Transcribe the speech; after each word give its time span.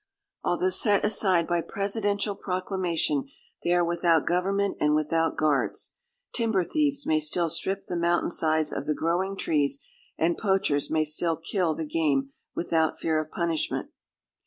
Although 0.43 0.69
set 0.71 1.05
aside 1.05 1.45
by 1.45 1.61
presidential 1.61 2.33
proclamation, 2.33 3.25
they 3.63 3.71
are 3.75 3.85
without 3.85 4.25
government 4.25 4.77
and 4.79 4.95
without 4.95 5.37
guards. 5.37 5.93
Timber 6.33 6.63
thieves 6.63 7.05
may 7.05 7.19
still 7.19 7.47
strip 7.49 7.83
the 7.85 7.95
mountain 7.95 8.31
sides 8.31 8.73
of 8.73 8.87
the 8.87 8.95
growing 8.95 9.37
trees, 9.37 9.77
and 10.17 10.39
poachers 10.39 10.89
may 10.89 11.03
still 11.05 11.37
kill 11.37 11.75
the 11.75 11.85
game 11.85 12.31
without 12.55 12.97
fear 12.97 13.19
of 13.21 13.29
punishment. 13.29 13.91